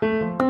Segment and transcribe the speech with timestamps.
[0.00, 0.49] Thank you.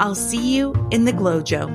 [0.00, 1.68] I'll see you in the GlowJo.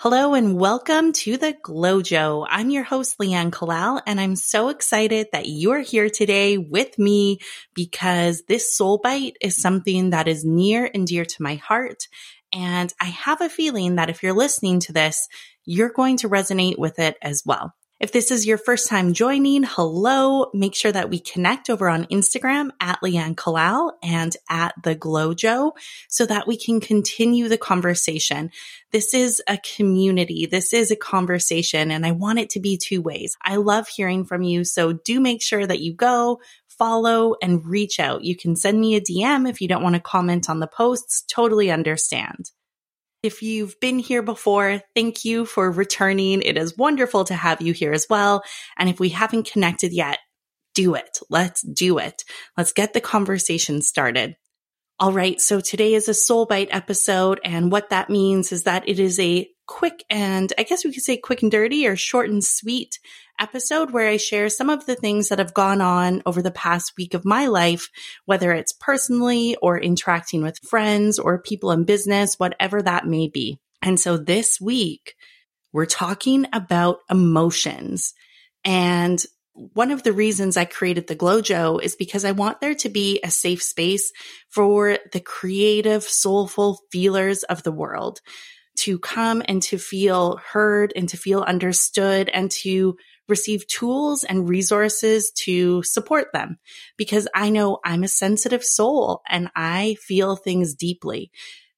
[0.00, 2.48] Hello and welcome to the GlowJo.
[2.50, 7.38] I'm your host, Leanne Kallal, and I'm so excited that you're here today with me
[7.74, 12.08] because this SoulByte is something that is near and dear to my heart.
[12.52, 15.28] And I have a feeling that if you're listening to this,
[15.64, 17.72] you're going to resonate with it as well.
[18.00, 20.50] If this is your first time joining, hello.
[20.54, 25.72] Make sure that we connect over on Instagram at Leanne Kallal and at the GlowJo
[26.08, 28.52] so that we can continue the conversation.
[28.90, 30.46] This is a community.
[30.46, 33.36] This is a conversation and I want it to be two ways.
[33.44, 34.64] I love hearing from you.
[34.64, 38.24] So do make sure that you go follow and reach out.
[38.24, 41.22] You can send me a DM if you don't want to comment on the posts.
[41.28, 42.50] Totally understand.
[43.22, 46.40] If you've been here before, thank you for returning.
[46.40, 48.42] It is wonderful to have you here as well.
[48.78, 50.18] And if we haven't connected yet,
[50.74, 51.18] do it.
[51.28, 52.24] Let's do it.
[52.56, 54.36] Let's get the conversation started.
[54.98, 55.40] All right.
[55.40, 57.40] So today is a SoulByte episode.
[57.44, 61.04] And what that means is that it is a quick and I guess we could
[61.04, 62.98] say quick and dirty or short and sweet
[63.38, 66.94] episode where I share some of the things that have gone on over the past
[66.98, 67.88] week of my life,
[68.24, 73.60] whether it's personally or interacting with friends or people in business, whatever that may be.
[73.80, 75.14] And so this week
[75.72, 78.12] we're talking about emotions
[78.64, 82.88] and one of the reasons I created the GlowJo is because I want there to
[82.88, 84.10] be a safe space
[84.48, 88.20] for the creative, soulful feelers of the world
[88.80, 92.96] to come and to feel heard and to feel understood and to
[93.28, 96.58] receive tools and resources to support them
[96.96, 101.30] because I know I'm a sensitive soul and I feel things deeply.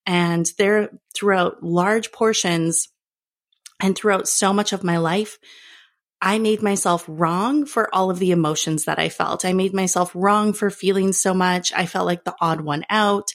[0.06, 2.88] And there throughout large portions
[3.80, 5.38] and throughout so much of my life,
[6.20, 9.44] I made myself wrong for all of the emotions that I felt.
[9.44, 11.72] I made myself wrong for feeling so much.
[11.72, 13.30] I felt like the odd one out.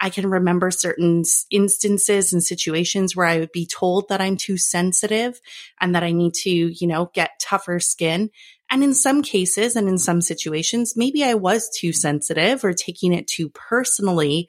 [0.00, 4.56] I can remember certain instances and situations where I would be told that I'm too
[4.56, 5.40] sensitive
[5.80, 8.30] and that I need to, you know, get tougher skin.
[8.70, 13.12] And in some cases and in some situations, maybe I was too sensitive or taking
[13.12, 14.48] it too personally.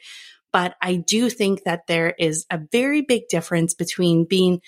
[0.54, 4.62] But I do think that there is a very big difference between being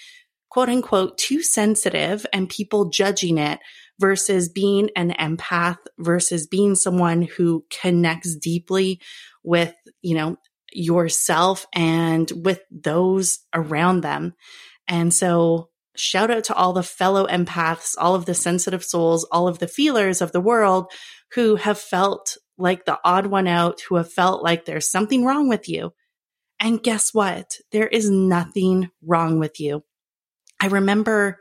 [0.49, 3.59] quote unquote too sensitive and people judging it
[3.99, 8.99] versus being an empath versus being someone who connects deeply
[9.43, 10.37] with, you know,
[10.75, 14.33] yourself and with those around them.
[14.87, 19.47] And so shout out to all the fellow empaths, all of the sensitive souls, all
[19.47, 20.91] of the feelers of the world
[21.33, 25.49] who have felt like the odd one out, who have felt like there's something wrong
[25.49, 25.93] with you.
[26.59, 27.57] And guess what?
[27.71, 29.83] There is nothing wrong with you.
[30.59, 31.39] I remember,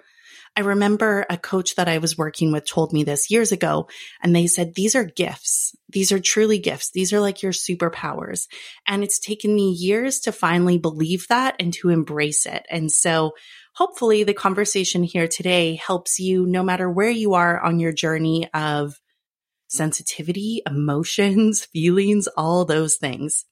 [0.56, 3.88] I remember a coach that I was working with told me this years ago,
[4.22, 5.74] and they said, these are gifts.
[5.88, 6.90] These are truly gifts.
[6.90, 8.48] These are like your superpowers.
[8.86, 12.66] And it's taken me years to finally believe that and to embrace it.
[12.70, 13.32] And so
[13.74, 18.48] hopefully the conversation here today helps you no matter where you are on your journey
[18.52, 19.00] of
[19.68, 23.46] sensitivity, emotions, feelings, all those things.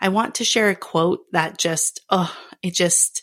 [0.00, 3.22] I want to share a quote that just, oh, it just,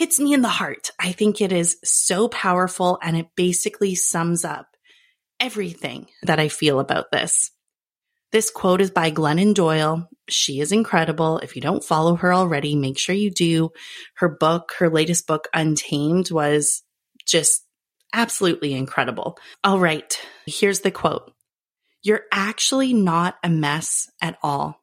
[0.00, 0.92] hits me in the heart.
[0.98, 4.74] I think it is so powerful and it basically sums up
[5.38, 7.50] everything that I feel about this.
[8.32, 10.08] This quote is by Glennon Doyle.
[10.26, 11.36] She is incredible.
[11.40, 13.72] If you don't follow her already, make sure you do.
[14.14, 16.82] Her book, her latest book, Untamed, was
[17.26, 17.62] just
[18.14, 19.36] absolutely incredible.
[19.62, 21.30] All right, here's the quote
[22.02, 24.80] You're actually not a mess at all.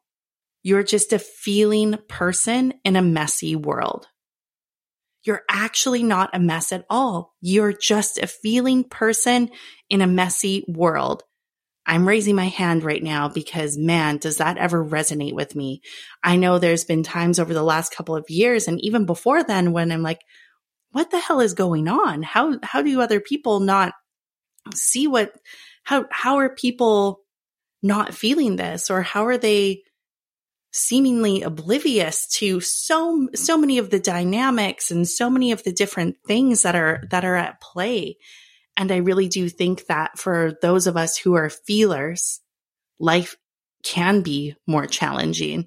[0.62, 4.06] You're just a feeling person in a messy world
[5.24, 7.34] you're actually not a mess at all.
[7.40, 9.50] You're just a feeling person
[9.90, 11.22] in a messy world.
[11.86, 15.80] I'm raising my hand right now because man, does that ever resonate with me?
[16.22, 19.72] I know there's been times over the last couple of years and even before then
[19.72, 20.20] when I'm like,
[20.90, 22.22] what the hell is going on?
[22.22, 23.94] How, how do other people not
[24.74, 25.32] see what,
[25.82, 27.20] how, how are people
[27.82, 29.82] not feeling this or how are they
[30.72, 36.16] seemingly oblivious to so so many of the dynamics and so many of the different
[36.26, 38.16] things that are that are at play
[38.78, 42.40] And I really do think that for those of us who are feelers,
[43.00, 43.36] life
[43.82, 45.66] can be more challenging.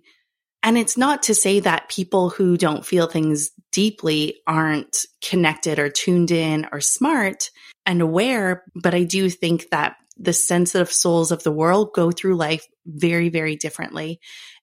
[0.63, 5.89] And it's not to say that people who don't feel things deeply aren't connected or
[5.89, 7.49] tuned in or smart
[7.85, 12.35] and aware, but I do think that the sensitive souls of the world go through
[12.37, 14.19] life very, very differently.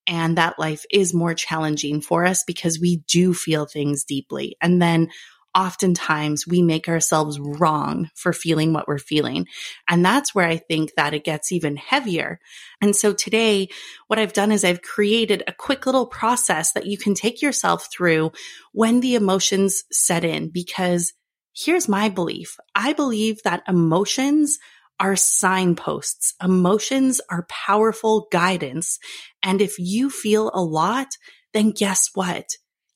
[0.08, 4.56] And that life is more challenging for us because we do feel things deeply.
[4.60, 5.10] And then
[5.55, 9.46] oftentimes we make ourselves wrong for feeling what we're feeling.
[9.88, 12.38] And that's where I think that it gets even heavier.
[12.81, 13.69] And so today,
[14.06, 17.88] what I've done is I've created a quick little process that you can take yourself
[17.90, 18.32] through
[18.72, 20.50] when the emotions set in.
[20.50, 21.12] Because
[21.55, 22.56] here's my belief.
[22.75, 24.58] I believe that emotions
[25.00, 26.34] are signposts.
[26.42, 28.98] Emotions are powerful guidance.
[29.42, 31.08] And if you feel a lot,
[31.52, 32.46] then guess what?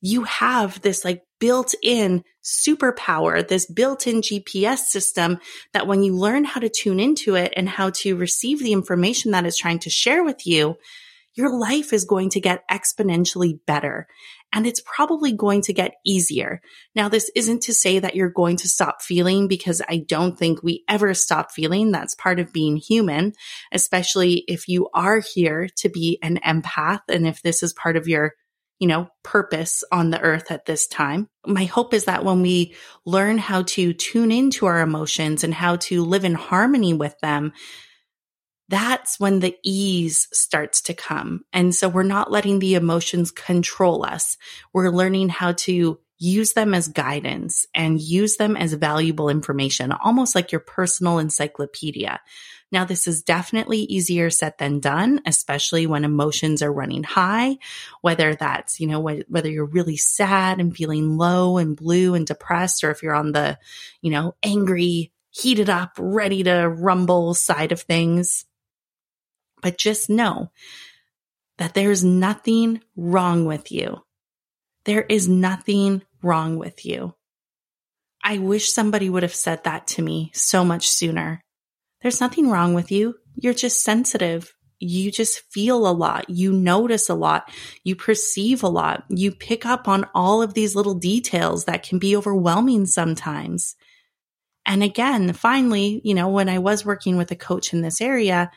[0.01, 5.39] You have this like built in superpower, this built in GPS system
[5.73, 9.31] that when you learn how to tune into it and how to receive the information
[9.31, 10.77] that is trying to share with you,
[11.35, 14.07] your life is going to get exponentially better
[14.53, 16.61] and it's probably going to get easier.
[16.95, 20.63] Now, this isn't to say that you're going to stop feeling because I don't think
[20.63, 21.91] we ever stop feeling.
[21.91, 23.33] That's part of being human,
[23.73, 28.09] especially if you are here to be an empath and if this is part of
[28.09, 28.33] your
[28.79, 31.29] you know, purpose on the earth at this time.
[31.47, 32.75] My hope is that when we
[33.07, 37.53] learn how to tune into our emotions and how to live in harmony with them,
[38.73, 41.45] that's when the ease starts to come.
[41.53, 44.39] And so we're not letting the emotions control us.
[44.73, 50.35] We're learning how to use them as guidance and use them as valuable information, almost
[50.35, 52.21] like your personal encyclopedia.
[52.71, 57.59] Now, this is definitely easier said than done, especially when emotions are running high,
[58.01, 62.85] whether that's, you know, whether you're really sad and feeling low and blue and depressed,
[62.85, 63.59] or if you're on the,
[64.01, 68.47] you know, angry, heated up, ready to rumble side of things.
[69.63, 70.51] But just know
[71.59, 74.03] that there's nothing wrong with you.
[74.85, 77.15] There is nothing wrong with you.
[78.23, 81.41] I wish somebody would have said that to me so much sooner.
[82.03, 83.17] There's nothing wrong with you.
[83.35, 84.53] You're just sensitive.
[84.79, 86.29] You just feel a lot.
[86.29, 87.49] You notice a lot.
[87.85, 89.05] You perceive a lot.
[89.09, 93.77] You pick up on all of these little details that can be overwhelming sometimes.
[94.67, 98.51] And again, finally, you know, when I was working with a coach in this area,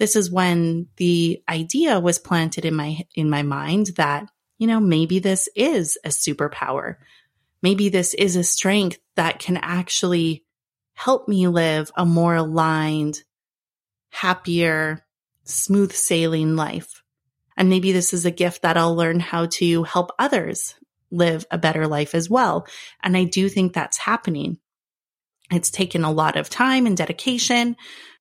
[0.00, 4.26] this is when the idea was planted in my in my mind that
[4.58, 6.96] you know maybe this is a superpower.
[7.62, 10.46] Maybe this is a strength that can actually
[10.94, 13.22] help me live a more aligned
[14.08, 15.04] happier
[15.44, 17.02] smooth sailing life.
[17.58, 20.76] And maybe this is a gift that I'll learn how to help others
[21.10, 22.66] live a better life as well.
[23.02, 24.60] And I do think that's happening.
[25.50, 27.76] It's taken a lot of time and dedication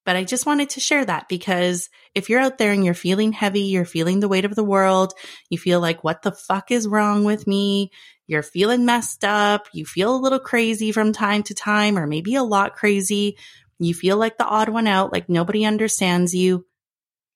[0.10, 3.32] but I just wanted to share that because if you're out there and you're feeling
[3.32, 5.14] heavy, you're feeling the weight of the world,
[5.52, 7.92] you feel like, what the fuck is wrong with me?
[8.26, 9.68] You're feeling messed up.
[9.72, 13.38] You feel a little crazy from time to time, or maybe a lot crazy.
[13.78, 16.66] You feel like the odd one out, like nobody understands you.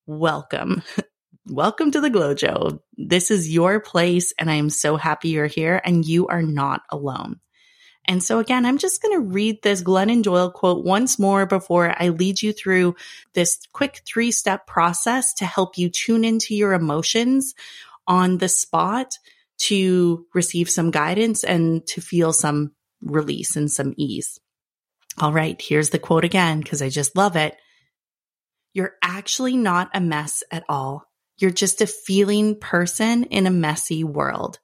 [0.08, 0.82] Welcome.
[1.46, 2.80] Welcome to the GlowJo.
[2.96, 6.80] This is your place, and I am so happy you're here, and you are not
[6.90, 7.38] alone.
[8.06, 11.94] And so again, I'm just going to read this Glennon Doyle quote once more before
[11.98, 12.96] I lead you through
[13.32, 17.54] this quick three step process to help you tune into your emotions
[18.06, 19.18] on the spot
[19.56, 24.40] to receive some guidance and to feel some release and some ease.
[25.18, 25.60] All right.
[25.60, 27.56] Here's the quote again, because I just love it.
[28.72, 31.08] You're actually not a mess at all.
[31.38, 34.58] You're just a feeling person in a messy world.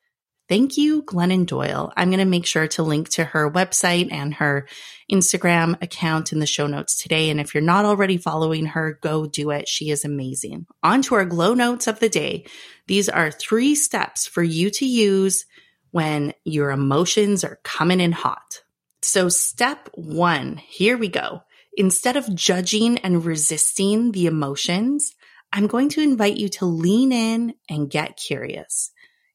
[0.50, 1.92] Thank you, Glennon Doyle.
[1.96, 4.66] I'm going to make sure to link to her website and her
[5.08, 7.30] Instagram account in the show notes today.
[7.30, 9.68] And if you're not already following her, go do it.
[9.68, 10.66] She is amazing.
[10.82, 12.46] On to our glow notes of the day.
[12.88, 15.46] These are three steps for you to use
[15.92, 18.62] when your emotions are coming in hot.
[19.02, 21.44] So step one, here we go.
[21.76, 25.14] Instead of judging and resisting the emotions,
[25.52, 28.90] I'm going to invite you to lean in and get curious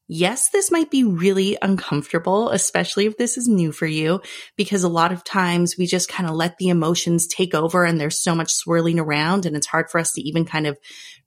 [0.07, 4.21] yes, this might be really uncomfortable, especially if this is new for you,
[4.55, 8.00] because a lot of times we just kind of let the emotions take over and
[8.00, 10.77] there's so much swirling around and it's hard for us to even kind of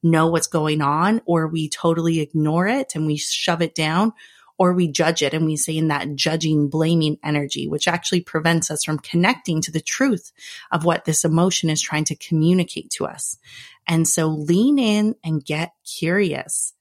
[0.02, 4.12] know what's going on, or we totally ignore it and we shove it down.
[4.60, 8.72] Or we judge it and we say in that judging, blaming energy, which actually prevents
[8.72, 10.32] us from connecting to the truth
[10.72, 13.38] of what this emotion is trying to communicate to us.
[13.86, 16.74] And so lean in and get curious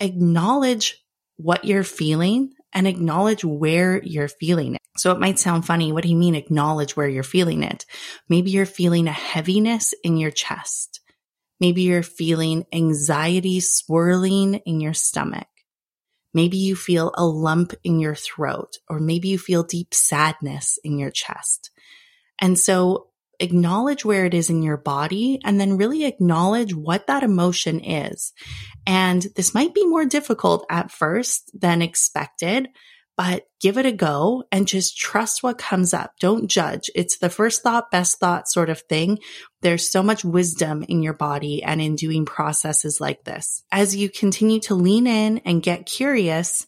[0.00, 1.04] acknowledge
[1.36, 4.80] what you're feeling and acknowledge where you're feeling it.
[4.96, 5.92] So it might sound funny.
[5.92, 7.86] What do you mean acknowledge where you're feeling it?
[8.28, 11.00] Maybe you're feeling a heaviness in your chest.
[11.60, 15.46] Maybe you're feeling anxiety swirling in your stomach.
[16.32, 20.98] Maybe you feel a lump in your throat, or maybe you feel deep sadness in
[20.98, 21.70] your chest.
[22.38, 23.09] And so
[23.40, 28.32] acknowledge where it is in your body and then really acknowledge what that emotion is.
[28.86, 32.68] And this might be more difficult at first than expected,
[33.16, 36.12] but give it a go and just trust what comes up.
[36.20, 36.90] Don't judge.
[36.94, 39.18] It's the first thought, best thought sort of thing.
[39.60, 43.62] There's so much wisdom in your body and in doing processes like this.
[43.70, 46.66] As you continue to lean in and get curious,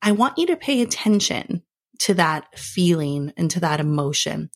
[0.00, 1.62] I want you to pay attention
[2.00, 4.50] to that feeling and to that emotion.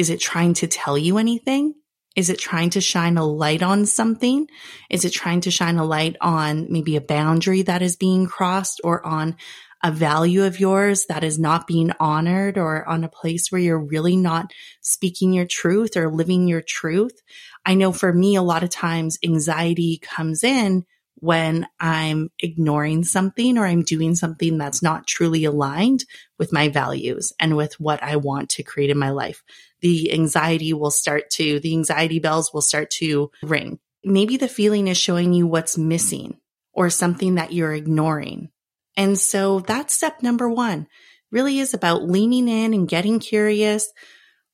[0.00, 1.74] Is it trying to tell you anything?
[2.16, 4.48] Is it trying to shine a light on something?
[4.88, 8.80] Is it trying to shine a light on maybe a boundary that is being crossed
[8.82, 9.36] or on
[9.84, 13.78] a value of yours that is not being honored or on a place where you're
[13.78, 17.20] really not speaking your truth or living your truth?
[17.66, 20.86] I know for me, a lot of times anxiety comes in
[21.20, 26.04] when I'm ignoring something or I'm doing something that's not truly aligned
[26.38, 29.42] with my values and with what I want to create in my life
[29.80, 33.78] the anxiety will start to, the anxiety bells will start to ring.
[34.04, 36.38] Maybe the feeling is showing you what's missing
[36.72, 38.50] or something that you're ignoring.
[38.96, 40.86] And so that's step number one
[41.30, 43.92] really is about leaning in and getting curious,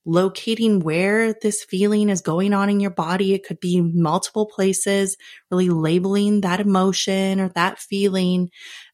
[0.07, 3.35] locating where this feeling is going on in your body.
[3.35, 5.17] It could be multiple places,
[5.51, 8.51] really labeling that emotion or that feeling,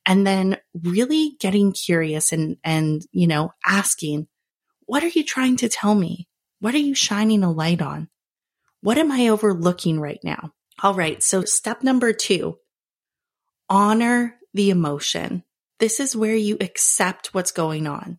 [0.07, 4.27] and then really getting curious and, and, you know, asking,
[4.87, 6.29] what are you trying to tell me?
[6.61, 8.09] What are you shining a light on?
[8.81, 10.53] What am I overlooking right now?
[10.83, 11.23] All right.
[11.23, 12.57] So step number two,
[13.69, 15.45] honor the emotion.
[15.79, 18.19] This is where you accept what's going on.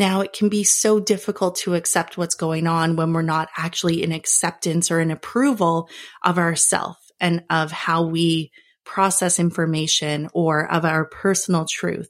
[0.00, 4.02] Now, it can be so difficult to accept what's going on when we're not actually
[4.02, 5.90] in acceptance or in approval
[6.24, 8.50] of ourself and of how we
[8.86, 12.08] process information or of our personal truth.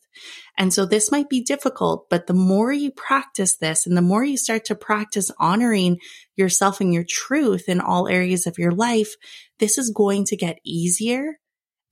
[0.57, 4.23] And so this might be difficult, but the more you practice this and the more
[4.23, 5.99] you start to practice honoring
[6.37, 9.17] yourself and your truth in all areas of your life,
[9.59, 11.40] this is going to get easier.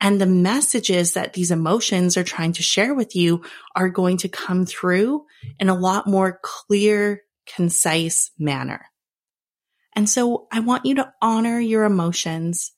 [0.00, 3.42] And the messages that these emotions are trying to share with you
[3.74, 5.24] are going to come through
[5.58, 8.86] in a lot more clear, concise manner.
[9.96, 12.72] And so I want you to honor your emotions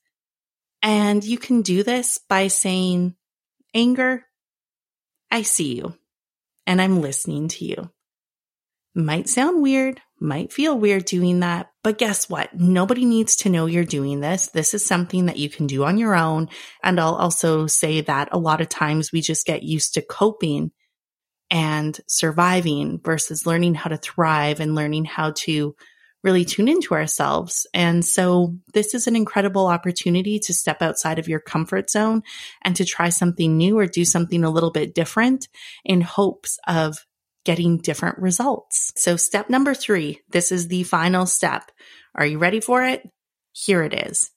[0.82, 3.14] and you can do this by saying,
[3.74, 4.24] anger,
[5.30, 5.94] I see you
[6.66, 7.90] and I'm listening to you.
[8.94, 12.54] Might sound weird, might feel weird doing that, but guess what?
[12.54, 14.48] Nobody needs to know you're doing this.
[14.48, 16.48] This is something that you can do on your own.
[16.82, 20.72] And I'll also say that a lot of times we just get used to coping
[21.50, 25.74] and surviving versus learning how to thrive and learning how to
[26.22, 27.66] really tune into ourselves.
[27.72, 32.22] And so this is an incredible opportunity to step outside of your comfort zone
[32.62, 35.48] and to try something new or do something a little bit different
[35.84, 37.06] in hopes of
[37.44, 38.92] getting different results.
[38.96, 41.70] So step number three, this is the final step.
[42.14, 43.08] Are you ready for it?
[43.52, 44.30] Here it is.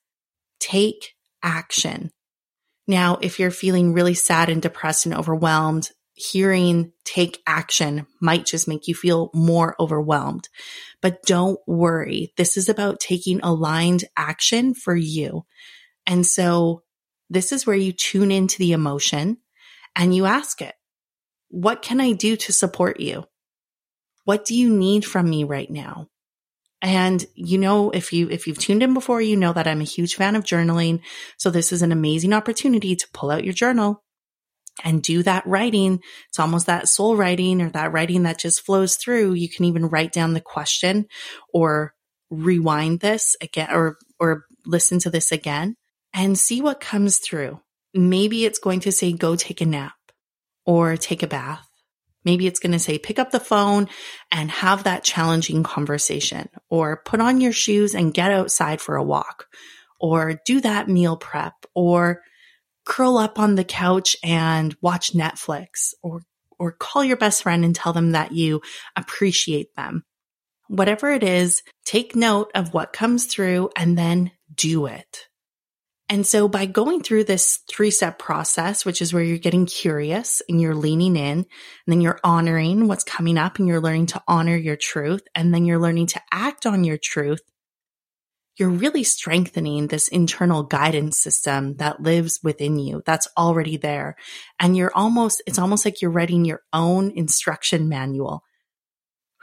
[0.60, 2.12] Take action.
[2.88, 8.67] Now, if you're feeling really sad and depressed and overwhelmed, hearing take action might just
[8.67, 10.48] make you feel more overwhelmed.
[11.01, 12.33] But don't worry.
[12.38, 15.45] This is about taking aligned action for you.
[16.05, 16.83] And so
[17.29, 19.38] this is where you tune into the emotion
[19.95, 20.75] and you ask it,
[21.53, 23.25] what can I do to support you?
[24.25, 26.07] What do you need from me right now?
[26.81, 29.86] And you know, if you, if you've tuned in before, you know that I'm a
[29.86, 31.01] huge fan of journaling.
[31.38, 34.03] So this is an amazing opportunity to pull out your journal
[34.83, 36.01] and do that writing.
[36.29, 39.33] It's almost that soul writing or that writing that just flows through.
[39.33, 41.05] You can even write down the question
[41.53, 41.93] or
[42.31, 45.75] rewind this again or, or listen to this again
[46.15, 47.62] and see what comes through.
[47.93, 49.93] Maybe it's going to say, go take a nap
[50.65, 51.67] or take a bath.
[52.25, 53.89] Maybe it's going to say, pick up the phone
[54.32, 59.03] and have that challenging conversation or put on your shoes and get outside for a
[59.03, 59.48] walk
[60.00, 62.22] or do that meal prep or
[62.86, 66.22] curl up on the couch and watch Netflix or
[66.60, 68.62] or call your best friend and tell them that you
[68.96, 70.03] appreciate them.
[70.67, 75.27] Whatever it is, take note of what comes through and then do it.
[76.10, 80.41] And so by going through this three step process, which is where you're getting curious
[80.50, 81.45] and you're leaning in, and
[81.88, 85.65] then you're honoring what's coming up and you're learning to honor your truth, and then
[85.65, 87.41] you're learning to act on your truth,
[88.57, 94.15] you're really strengthening this internal guidance system that lives within you that's already there.
[94.60, 98.43] And you're almost, it's almost like you're writing your own instruction manual.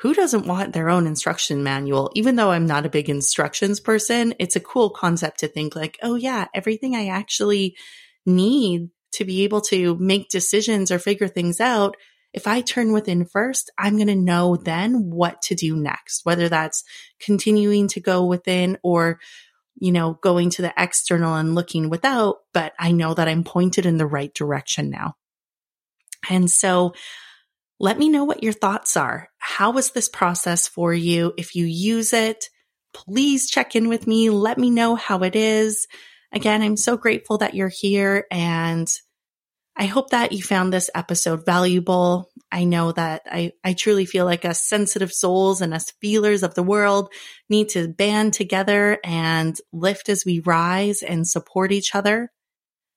[0.01, 2.11] Who doesn't want their own instruction manual?
[2.15, 5.99] Even though I'm not a big instructions person, it's a cool concept to think like,
[6.03, 7.77] oh yeah, everything I actually
[8.25, 11.97] need to be able to make decisions or figure things out
[12.33, 16.49] if I turn within first, I'm going to know then what to do next, whether
[16.49, 16.85] that's
[17.19, 19.19] continuing to go within or,
[19.77, 23.85] you know, going to the external and looking without, but I know that I'm pointed
[23.85, 25.15] in the right direction now.
[26.29, 26.95] And so
[27.81, 29.30] let me know what your thoughts are.
[29.51, 31.35] How was this process for you?
[31.37, 32.49] If you use it,
[32.95, 34.31] please check in with me.
[34.31, 35.89] Let me know how it is.
[36.33, 38.89] Again, I'm so grateful that you're here and
[39.77, 42.31] I hope that you found this episode valuable.
[42.53, 46.55] I know that I, I truly feel like us sensitive souls and us feelers of
[46.55, 47.13] the world
[47.49, 52.31] need to band together and lift as we rise and support each other.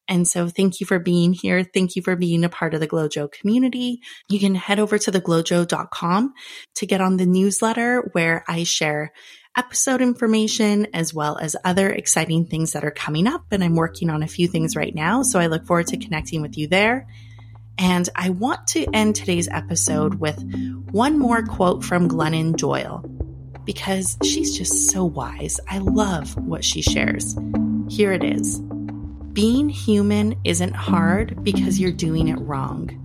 [0.08, 1.64] And so thank you for being here.
[1.64, 4.02] Thank you for being a part of the GlowJo community.
[4.30, 6.34] You can head over to theglowjo.com
[6.76, 9.14] to get on the newsletter where I share
[9.56, 13.46] episode information as well as other exciting things that are coming up.
[13.52, 15.22] And I'm working on a few things right now.
[15.24, 17.08] So I look forward to connecting with you there.
[17.78, 20.44] And I want to end today's episode with
[20.92, 23.04] one more quote from Glennon Doyle
[23.66, 25.60] because she's just so wise.
[25.70, 27.36] I love what she shares.
[27.90, 28.62] Here it is
[29.34, 33.00] Being human isn't hard because you're doing it wrong,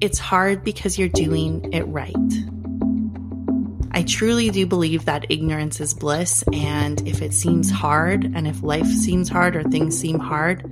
[0.00, 2.14] it's hard because you're doing it right.
[3.92, 6.42] I truly do believe that ignorance is bliss.
[6.54, 10.64] And if it seems hard, and if life seems hard or things seem hard,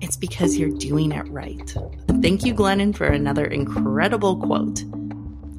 [0.00, 1.74] it's because you're doing it right.
[2.20, 4.84] Thank you, Glennon, for another incredible quote.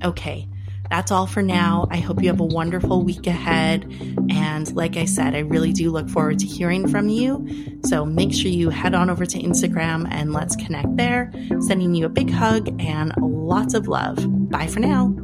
[0.06, 0.48] Okay,
[0.94, 1.88] that's all for now.
[1.90, 3.92] I hope you have a wonderful week ahead.
[4.30, 7.48] And like I said, I really do look forward to hearing from you.
[7.84, 11.32] So make sure you head on over to Instagram and let's connect there.
[11.62, 14.20] Sending you a big hug and lots of love.
[14.52, 15.23] Bye for now.